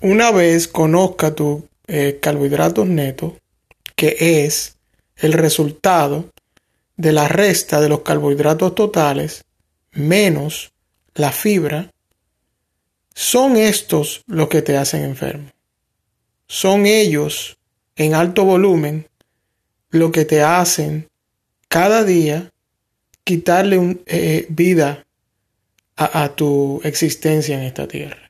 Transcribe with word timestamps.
una 0.00 0.30
vez 0.30 0.68
conozca 0.68 1.34
tus 1.34 1.62
eh, 1.86 2.18
carbohidratos 2.20 2.86
netos, 2.86 3.34
que 3.94 4.44
es 4.44 4.76
el 5.16 5.32
resultado 5.32 6.30
de 6.96 7.12
la 7.12 7.28
resta 7.28 7.80
de 7.80 7.88
los 7.88 8.00
carbohidratos 8.00 8.74
totales 8.74 9.44
menos 9.92 10.72
la 11.14 11.32
fibra, 11.32 11.90
son 13.14 13.56
estos 13.56 14.22
los 14.26 14.48
que 14.48 14.62
te 14.62 14.76
hacen 14.76 15.02
enfermo. 15.02 15.50
Son 16.46 16.86
ellos 16.86 17.56
en 17.96 18.14
alto 18.14 18.44
volumen 18.44 19.08
lo 19.90 20.12
que 20.12 20.26
te 20.26 20.42
hacen 20.42 21.08
cada 21.68 22.04
día 22.04 22.52
quitarle 23.24 23.98
eh, 24.06 24.46
vida 24.50 25.06
a 25.98 26.28
tu 26.36 26.82
existencia 26.84 27.56
en 27.56 27.62
esta 27.62 27.88
tierra. 27.88 28.25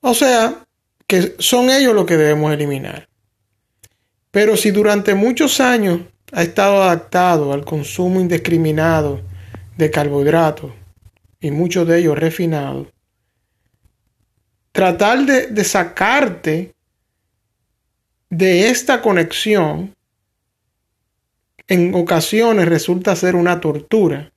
O 0.00 0.14
sea, 0.14 0.64
que 1.06 1.36
son 1.38 1.70
ellos 1.70 1.94
los 1.94 2.06
que 2.06 2.16
debemos 2.16 2.52
eliminar. 2.52 3.08
Pero 4.30 4.56
si 4.56 4.70
durante 4.70 5.14
muchos 5.14 5.60
años 5.60 6.00
ha 6.32 6.42
estado 6.42 6.82
adaptado 6.82 7.52
al 7.52 7.64
consumo 7.64 8.20
indiscriminado 8.20 9.22
de 9.76 9.90
carbohidratos 9.90 10.72
y 11.40 11.50
muchos 11.50 11.88
de 11.88 11.98
ellos 11.98 12.18
refinados, 12.18 12.88
tratar 14.72 15.24
de, 15.24 15.46
de 15.46 15.64
sacarte 15.64 16.74
de 18.30 18.68
esta 18.68 19.00
conexión 19.00 19.94
en 21.66 21.94
ocasiones 21.94 22.68
resulta 22.68 23.16
ser 23.16 23.34
una 23.36 23.60
tortura 23.60 24.32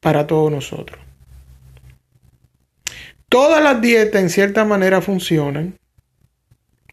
para 0.00 0.26
todos 0.26 0.50
nosotros. 0.50 1.00
Todas 3.28 3.62
las 3.62 3.80
dietas 3.80 4.22
en 4.22 4.30
cierta 4.30 4.64
manera 4.64 5.00
funcionan 5.00 5.78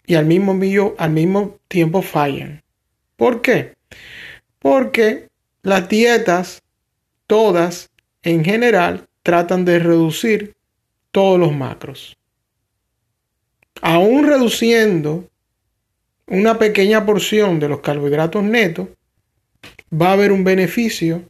y 0.05 0.15
al 0.15 0.25
mismo, 0.25 0.59
al 0.97 1.11
mismo 1.11 1.59
tiempo 1.67 2.01
fallan. 2.01 2.63
¿Por 3.15 3.41
qué? 3.41 3.75
Porque 4.59 5.29
las 5.61 5.87
dietas, 5.87 6.63
todas 7.27 7.91
en 8.23 8.43
general, 8.43 9.07
tratan 9.21 9.63
de 9.63 9.79
reducir 9.79 10.55
todos 11.11 11.39
los 11.39 11.53
macros. 11.53 12.17
Aún 13.81 14.25
reduciendo 14.27 15.29
una 16.27 16.57
pequeña 16.57 17.05
porción 17.05 17.59
de 17.59 17.69
los 17.69 17.81
carbohidratos 17.81 18.43
netos, 18.43 18.89
va 19.93 20.09
a 20.09 20.13
haber 20.13 20.31
un 20.31 20.43
beneficio 20.43 21.29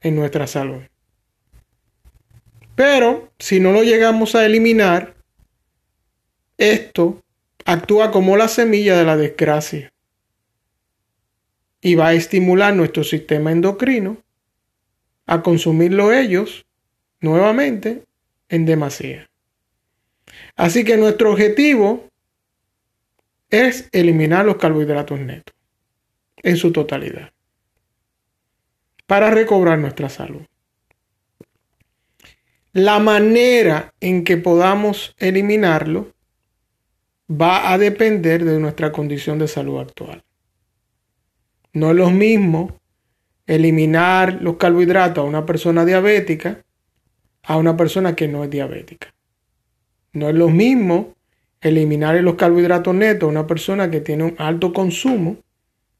en 0.00 0.14
nuestra 0.14 0.46
salud. 0.46 0.82
Pero 2.76 3.32
si 3.38 3.58
no 3.58 3.72
lo 3.72 3.82
llegamos 3.82 4.34
a 4.34 4.44
eliminar, 4.44 5.16
esto 6.58 7.24
actúa 7.64 8.12
como 8.12 8.36
la 8.36 8.48
semilla 8.48 8.96
de 8.96 9.04
la 9.04 9.16
desgracia 9.16 9.92
y 11.80 11.94
va 11.94 12.08
a 12.08 12.14
estimular 12.14 12.74
nuestro 12.74 13.02
sistema 13.02 13.50
endocrino 13.50 14.18
a 15.26 15.42
consumirlo 15.42 16.12
ellos 16.12 16.66
nuevamente 17.20 18.04
en 18.48 18.66
demasía. 18.66 19.28
Así 20.54 20.84
que 20.84 20.96
nuestro 20.96 21.32
objetivo 21.32 22.08
es 23.48 23.88
eliminar 23.92 24.44
los 24.44 24.56
carbohidratos 24.56 25.18
netos 25.18 25.54
en 26.42 26.56
su 26.56 26.72
totalidad 26.72 27.32
para 29.06 29.30
recobrar 29.30 29.78
nuestra 29.78 30.08
salud. 30.08 30.42
La 32.76 32.98
manera 32.98 33.94
en 34.00 34.22
que 34.22 34.36
podamos 34.36 35.14
eliminarlo 35.16 36.12
va 37.30 37.72
a 37.72 37.78
depender 37.78 38.44
de 38.44 38.58
nuestra 38.58 38.92
condición 38.92 39.38
de 39.38 39.48
salud 39.48 39.80
actual. 39.80 40.22
No 41.72 41.92
es 41.92 41.96
lo 41.96 42.10
mismo 42.10 42.78
eliminar 43.46 44.42
los 44.42 44.58
carbohidratos 44.58 45.24
a 45.24 45.26
una 45.26 45.46
persona 45.46 45.86
diabética 45.86 46.66
a 47.44 47.56
una 47.56 47.78
persona 47.78 48.14
que 48.14 48.28
no 48.28 48.44
es 48.44 48.50
diabética. 48.50 49.14
No 50.12 50.28
es 50.28 50.34
lo 50.34 50.50
mismo 50.50 51.14
eliminar 51.62 52.16
los 52.16 52.34
carbohidratos 52.34 52.94
netos 52.94 53.26
a 53.26 53.30
una 53.30 53.46
persona 53.46 53.90
que 53.90 54.02
tiene 54.02 54.24
un 54.24 54.34
alto 54.36 54.74
consumo 54.74 55.38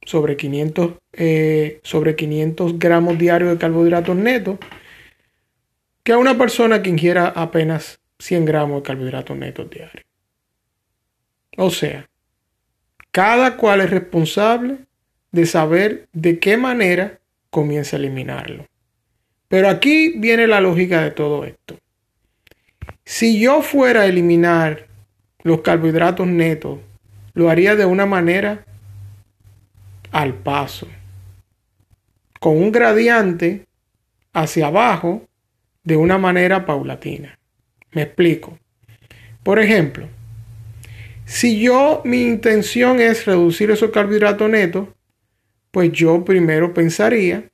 sobre 0.04 0.36
500, 0.36 0.91
eh, 1.15 1.81
sobre 1.82 2.16
500 2.16 2.78
gramos 2.78 3.16
diarios 3.16 3.53
de 3.53 3.56
carbohidratos 3.56 4.15
netos 4.15 4.59
que 6.06 6.12
a 6.12 6.18
una 6.18 6.38
persona 6.38 6.82
que 6.82 6.90
ingiera 6.90 7.26
apenas 7.34 7.98
100 8.20 8.44
gramos 8.44 8.76
de 8.76 8.82
carbohidratos 8.86 9.36
netos 9.36 9.68
diarios. 9.68 10.06
O 11.56 11.68
sea, 11.72 12.08
cada 13.10 13.56
cual 13.56 13.80
es 13.80 13.90
responsable 13.90 14.76
de 15.32 15.46
saber 15.46 16.06
de 16.12 16.38
qué 16.38 16.56
manera 16.58 17.18
comienza 17.50 17.96
a 17.96 17.98
eliminarlo. 17.98 18.66
Pero 19.48 19.68
aquí 19.68 20.16
viene 20.16 20.46
la 20.46 20.60
lógica 20.60 21.02
de 21.02 21.10
todo 21.10 21.44
esto. 21.44 21.76
Si 23.04 23.40
yo 23.40 23.60
fuera 23.62 24.02
a 24.02 24.06
eliminar 24.06 24.86
los 25.42 25.62
carbohidratos 25.62 26.28
netos, 26.28 26.78
lo 27.34 27.50
haría 27.50 27.74
de 27.74 27.84
una 27.84 28.06
manera 28.06 28.64
al 30.12 30.34
paso, 30.34 30.86
con 32.38 32.58
un 32.58 32.70
gradiente 32.70 33.66
hacia 34.32 34.68
abajo 34.68 35.26
de 35.86 35.97
una 35.97 36.19
manera 36.19 36.66
paulatina. 36.66 37.38
Me 37.92 38.02
explico. 38.02 38.58
Por 39.44 39.60
ejemplo, 39.60 40.08
si 41.24 41.60
yo 41.60 42.02
mi 42.04 42.22
intención 42.22 43.00
es 43.00 43.24
reducir 43.24 43.70
esos 43.70 43.92
carbohidratos 43.92 44.50
netos, 44.50 44.88
pues 45.70 45.92
yo 45.92 46.24
primero 46.24 46.74
pensaría 46.74 47.48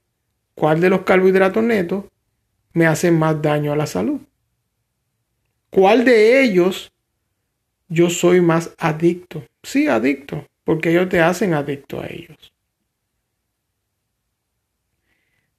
cuál 0.55 0.81
de 0.81 0.89
los 0.89 1.03
carbohidratos 1.03 1.63
netos 1.63 2.07
me 2.73 2.87
hace 2.87 3.11
más 3.11 3.41
daño 3.43 3.71
a 3.71 3.77
la 3.77 3.87
salud. 3.87 4.21
¿Cuál 5.69 6.07
de 6.07 6.43
ellos 6.43 6.91
yo 7.89 8.09
soy 8.09 8.41
más 8.41 8.75
adicto? 8.79 9.45
Sí, 9.63 9.89
adicto, 9.89 10.47
porque 10.65 10.91
ellos 10.91 11.11
te 11.11 11.21
hacen 11.21 11.53
adicto 11.53 12.01
a 12.01 12.07
ellos. 12.07 12.55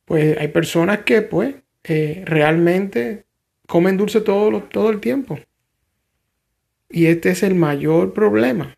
Pues 0.05 0.37
hay 0.39 0.47
personas 0.47 0.99
que 1.03 1.21
pues 1.21 1.62
eh, 1.83 2.23
realmente 2.25 3.25
comen 3.67 3.97
dulce 3.97 4.21
todo, 4.21 4.63
todo 4.63 4.89
el 4.89 4.99
tiempo. 4.99 5.39
Y 6.89 7.07
este 7.07 7.31
es 7.31 7.43
el 7.43 7.55
mayor 7.55 8.13
problema. 8.13 8.77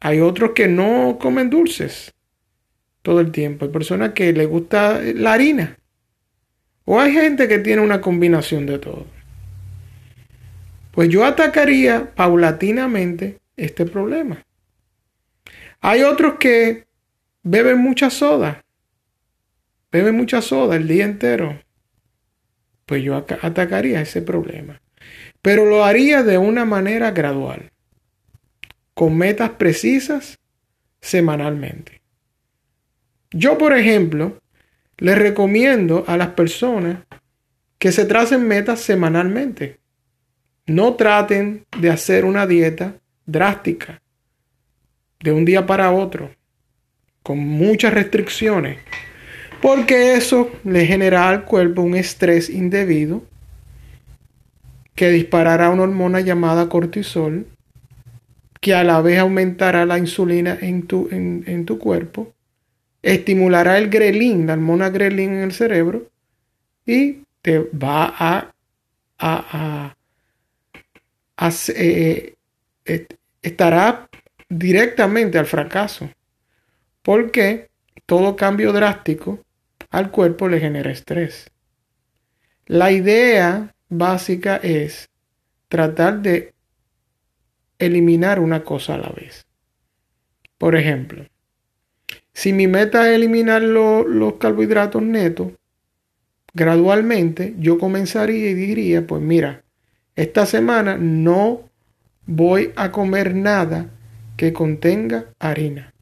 Hay 0.00 0.20
otros 0.20 0.52
que 0.52 0.68
no 0.68 1.18
comen 1.20 1.50
dulces 1.50 2.14
todo 3.02 3.20
el 3.20 3.32
tiempo. 3.32 3.64
Hay 3.64 3.70
personas 3.70 4.12
que 4.12 4.32
les 4.32 4.48
gusta 4.48 5.00
la 5.00 5.32
harina. 5.32 5.78
O 6.84 7.00
hay 7.00 7.12
gente 7.12 7.48
que 7.48 7.58
tiene 7.58 7.82
una 7.82 8.00
combinación 8.00 8.66
de 8.66 8.78
todo. 8.78 9.06
Pues 10.92 11.08
yo 11.08 11.24
atacaría 11.24 12.14
paulatinamente 12.14 13.40
este 13.56 13.84
problema. 13.84 14.42
Hay 15.80 16.02
otros 16.02 16.34
que 16.38 16.86
beben 17.42 17.78
mucha 17.78 18.08
soda. 18.08 18.64
Beben 19.90 20.16
mucha 20.16 20.40
soda 20.40 20.76
el 20.76 20.86
día 20.86 21.04
entero 21.04 21.65
pues 22.86 23.02
yo 23.02 23.16
atacaría 23.16 24.00
ese 24.00 24.22
problema. 24.22 24.80
Pero 25.42 25.66
lo 25.66 25.84
haría 25.84 26.22
de 26.22 26.38
una 26.38 26.64
manera 26.64 27.10
gradual, 27.10 27.70
con 28.94 29.16
metas 29.16 29.50
precisas 29.50 30.38
semanalmente. 31.00 32.00
Yo, 33.30 33.58
por 33.58 33.76
ejemplo, 33.76 34.40
les 34.98 35.18
recomiendo 35.18 36.04
a 36.06 36.16
las 36.16 36.28
personas 36.28 36.98
que 37.78 37.92
se 37.92 38.06
tracen 38.06 38.48
metas 38.48 38.80
semanalmente. 38.80 39.78
No 40.66 40.94
traten 40.94 41.66
de 41.78 41.90
hacer 41.90 42.24
una 42.24 42.46
dieta 42.46 42.94
drástica 43.26 44.00
de 45.20 45.32
un 45.32 45.44
día 45.44 45.66
para 45.66 45.92
otro, 45.92 46.30
con 47.22 47.38
muchas 47.38 47.92
restricciones, 47.92 48.78
porque 49.62 50.14
eso 50.14 50.50
le 50.64 50.86
genera 50.86 51.28
al 51.28 51.44
cuerpo 51.44 51.82
un 51.82 51.94
estrés 51.94 52.50
indebido 52.50 53.22
que 54.94 55.10
disparará 55.10 55.70
una 55.70 55.82
hormona 55.82 56.20
llamada 56.20 56.68
cortisol, 56.68 57.46
que 58.60 58.74
a 58.74 58.82
la 58.82 59.00
vez 59.02 59.18
aumentará 59.18 59.84
la 59.84 59.98
insulina 59.98 60.56
en 60.60 60.86
tu, 60.86 61.08
en, 61.10 61.66
tu 61.66 61.78
cuerpo, 61.78 62.32
estimulará 63.02 63.78
el 63.78 63.90
grelín, 63.90 64.46
la 64.46 64.54
hormona 64.54 64.88
grelín 64.88 65.34
en 65.34 65.42
el 65.42 65.52
cerebro, 65.52 66.10
y 66.86 67.18
te 67.42 67.58
va 67.58 68.14
a, 68.18 68.52
a, 69.18 69.94
a, 71.36 71.50
eh, 71.68 72.34
eh, 72.86 73.06
estará 73.42 74.08
directamente 74.48 75.38
al 75.38 75.46
fracaso. 75.46 76.08
Porque 77.02 77.68
todo 78.04 78.36
cambio 78.36 78.72
drástico 78.72 79.40
al 79.90 80.10
cuerpo 80.10 80.48
le 80.48 80.60
genera 80.60 80.90
estrés. 80.90 81.50
La 82.66 82.90
idea 82.90 83.74
básica 83.88 84.56
es 84.56 85.08
tratar 85.68 86.20
de 86.20 86.52
eliminar 87.78 88.40
una 88.40 88.64
cosa 88.64 88.94
a 88.94 88.98
la 88.98 89.08
vez. 89.10 89.46
Por 90.58 90.76
ejemplo, 90.76 91.26
si 92.32 92.52
mi 92.52 92.66
meta 92.66 93.08
es 93.08 93.16
eliminar 93.16 93.62
los 93.62 94.34
carbohidratos 94.34 95.02
netos, 95.02 95.52
gradualmente 96.54 97.54
yo 97.58 97.78
comenzaría 97.78 98.50
y 98.50 98.54
diría, 98.54 99.06
pues 99.06 99.22
mira, 99.22 99.62
esta 100.16 100.46
semana 100.46 100.96
no 100.98 101.68
voy 102.26 102.72
a 102.76 102.90
comer 102.90 103.34
nada 103.34 103.90
que 104.36 104.52
contenga 104.52 105.26
harina. 105.38 105.92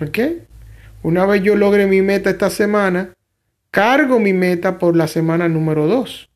¿Ok? 0.00 0.18
Una 1.02 1.24
vez 1.24 1.42
yo 1.42 1.56
logre 1.56 1.86
mi 1.86 2.02
meta 2.02 2.30
esta 2.30 2.50
semana, 2.50 3.14
cargo 3.70 4.18
mi 4.18 4.32
meta 4.32 4.78
por 4.78 4.96
la 4.96 5.08
semana 5.08 5.48
número 5.48 5.86
2. 5.86 6.28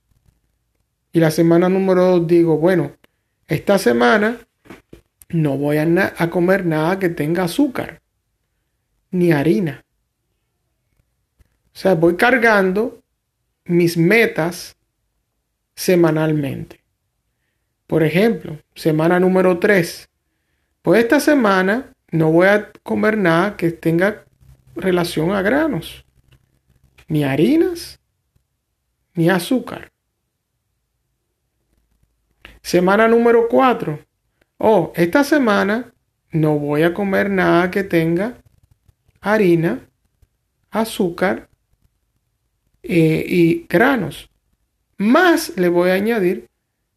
Y 1.12 1.20
la 1.20 1.30
semana 1.30 1.68
número 1.68 2.18
2 2.18 2.26
digo, 2.26 2.58
bueno, 2.58 2.92
esta 3.48 3.78
semana 3.78 4.38
no 5.28 5.58
voy 5.58 5.78
a, 5.78 6.14
a 6.16 6.30
comer 6.30 6.64
nada 6.64 6.98
que 6.98 7.08
tenga 7.08 7.44
azúcar 7.44 8.00
ni 9.10 9.32
harina. 9.32 9.84
O 11.74 11.78
sea, 11.78 11.94
voy 11.94 12.16
cargando 12.16 13.02
mis 13.64 13.96
metas 13.96 14.76
semanalmente. 15.74 16.80
Por 17.86 18.02
ejemplo, 18.02 18.58
semana 18.74 19.18
número 19.18 19.58
3. 19.58 20.08
Pues 20.82 21.02
esta 21.02 21.20
semana 21.20 21.89
no 22.10 22.32
voy 22.32 22.48
a 22.48 22.70
comer 22.82 23.16
nada 23.16 23.56
que 23.56 23.70
tenga 23.70 24.24
relación 24.74 25.32
a 25.32 25.42
granos, 25.42 26.04
ni 27.08 27.24
harinas, 27.24 28.00
ni 29.14 29.28
azúcar. 29.28 29.90
Semana 32.62 33.08
número 33.08 33.48
4. 33.48 33.98
Oh, 34.58 34.92
esta 34.94 35.24
semana 35.24 35.92
no 36.30 36.58
voy 36.58 36.82
a 36.82 36.94
comer 36.94 37.30
nada 37.30 37.70
que 37.70 37.82
tenga 37.82 38.36
harina, 39.20 39.88
azúcar 40.70 41.48
eh, 42.82 43.24
y 43.26 43.66
granos. 43.68 44.30
Más 44.98 45.56
le 45.56 45.68
voy 45.68 45.90
a 45.90 45.94
añadir, 45.94 46.48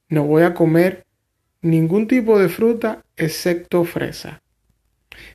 no 0.09 0.25
voy 0.25 0.43
a 0.43 0.53
comer 0.53 1.05
ningún 1.61 2.07
tipo 2.07 2.37
de 2.37 2.49
fruta 2.49 3.03
excepto 3.15 3.83
fresa. 3.85 4.41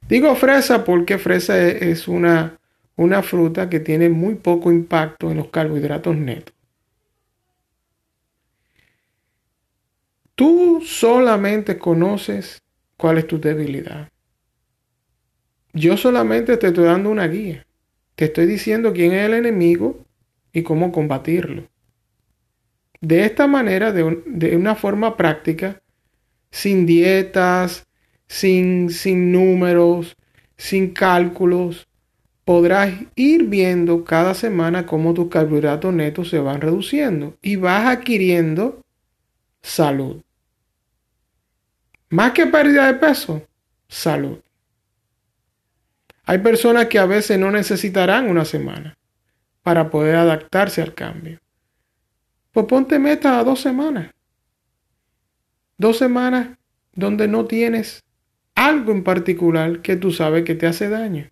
Digo 0.09 0.35
fresa 0.35 0.85
porque 0.85 1.19
fresa 1.19 1.59
e, 1.59 1.91
es 1.91 2.09
una, 2.09 2.59
una 2.97 3.23
fruta 3.23 3.69
que 3.69 3.81
tiene 3.81 4.09
muy 4.09 4.35
poco 4.35 4.73
impacto 4.73 5.31
en 5.31 5.39
los 5.39 5.49
carbohidratos 5.49 6.17
netos. 6.17 6.55
Tú 10.35 10.83
solamente 10.85 11.79
conoces 11.79 12.63
cuál 12.97 13.19
es 13.19 13.27
tu 13.27 13.41
debilidad. 13.41 14.09
Yo 15.73 15.97
solamente 15.97 16.57
te 16.57 16.69
estoy 16.69 16.85
dando 16.85 17.11
una 17.11 17.27
guía. 17.27 17.67
Te 18.15 18.27
estoy 18.27 18.47
diciendo 18.47 18.93
quién 18.93 19.13
es 19.13 19.27
el 19.27 19.35
enemigo 19.35 20.05
y 20.53 20.63
cómo 20.63 20.93
combatirlo. 20.93 21.69
De 23.01 23.25
esta 23.25 23.47
manera, 23.47 23.93
de, 23.93 24.23
de 24.27 24.57
una 24.57 24.75
forma 24.75 25.17
práctica, 25.17 25.83
sin 26.51 26.87
dietas, 26.87 27.87
sin, 28.29 28.91
sin 28.91 29.33
números, 29.33 30.17
sin 30.57 30.93
cálculos, 30.93 31.89
podrás 32.45 32.95
ir 33.15 33.45
viendo 33.45 34.05
cada 34.05 34.35
semana 34.35 34.87
cómo 34.87 35.15
tus 35.15 35.29
carbohidratos 35.29 35.93
netos 35.93 36.31
se 36.31 36.39
van 36.39 36.61
reduciendo 36.61 37.37
y 37.43 37.57
vas 37.57 37.87
adquiriendo 37.87 38.83
salud. 39.61 40.23
Más 42.11 42.33
que 42.33 42.47
pérdida 42.47 42.87
de 42.87 42.95
peso, 42.95 43.47
salud. 43.87 44.39
Hay 46.25 46.39
personas 46.39 46.87
que 46.87 46.99
a 46.99 47.07
veces 47.07 47.39
no 47.39 47.51
necesitarán 47.51 48.29
una 48.29 48.45
semana 48.45 48.97
para 49.63 49.91
poder 49.91 50.17
adaptarse 50.17 50.81
al 50.81 50.95
cambio. 50.95 51.41
Pues 52.53 52.67
ponte 52.67 52.99
meta 52.99 53.39
a 53.39 53.45
dos 53.45 53.61
semanas. 53.61 54.11
Dos 55.77 55.99
semanas 55.99 56.57
donde 56.95 57.29
no 57.29 57.45
tienes 57.45 58.03
algo 58.59 58.91
en 58.91 59.05
particular 59.05 59.83
que 59.83 59.95
tú 59.95 60.11
sabes 60.11 60.45
que 60.45 60.57
te 60.57 60.67
hace 60.67 60.89
daño. 60.89 61.31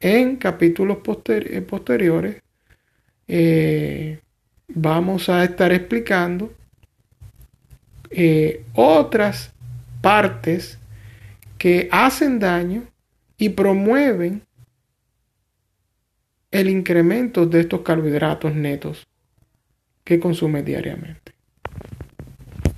En 0.00 0.36
capítulos 0.36 0.98
eh, 1.28 1.60
posteriores 1.62 2.42
eh, 3.28 4.20
vamos 4.66 5.28
a 5.28 5.44
estar 5.44 5.72
explicando 5.72 6.52
eh, 8.10 8.64
otras 8.74 9.52
partes 10.00 10.80
que 11.56 11.88
hacen 11.92 12.40
daño 12.40 12.82
y 13.38 13.50
promueven 13.50 14.42
el 16.50 16.68
incremento 16.68 17.46
de 17.46 17.60
estos 17.60 17.82
carbohidratos 17.82 18.56
netos 18.56 19.06
que 20.02 20.18
consume 20.18 20.64
diariamente. 20.64 21.39